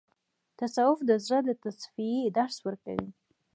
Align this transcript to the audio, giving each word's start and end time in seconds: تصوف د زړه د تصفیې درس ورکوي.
تصوف 0.57 0.97
د 1.09 1.11
زړه 1.25 1.39
د 1.47 1.49
تصفیې 1.63 2.19
درس 2.37 2.57
ورکوي. 2.67 3.09